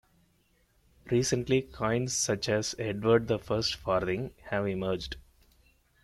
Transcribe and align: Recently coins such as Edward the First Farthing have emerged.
Recently 1.11 1.61
coins 1.61 2.15
such 2.17 2.49
as 2.49 2.73
Edward 2.79 3.27
the 3.27 3.37
First 3.37 3.75
Farthing 3.75 4.31
have 4.45 4.65
emerged. 4.65 5.17